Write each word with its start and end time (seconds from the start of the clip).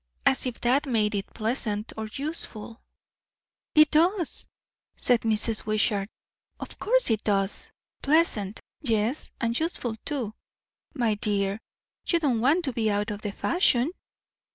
As 0.25 0.47
if 0.47 0.59
that 0.61 0.87
made 0.87 1.13
it 1.13 1.31
pleasant, 1.31 1.93
or 1.95 2.07
useful." 2.07 2.81
"It 3.75 3.91
does!" 3.91 4.47
said 4.95 5.21
Mrs. 5.21 5.67
Wishart. 5.67 6.09
"Of 6.59 6.79
course 6.79 7.11
it 7.11 7.23
does. 7.23 7.71
Pleasant, 8.01 8.59
yes, 8.79 9.29
and 9.39 9.59
useful 9.59 9.95
too. 10.03 10.33
My 10.95 11.13
dear, 11.13 11.61
you 12.07 12.19
don't 12.19 12.41
want 12.41 12.65
to 12.65 12.73
be 12.73 12.89
out 12.89 13.11
of 13.11 13.21
the 13.21 13.31
fashion?" 13.31 13.91